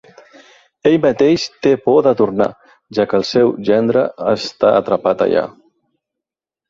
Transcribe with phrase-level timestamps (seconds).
[0.91, 2.47] Ell mateix té por de tornar,
[2.99, 5.45] ja que el seu gendre està atrapat allà.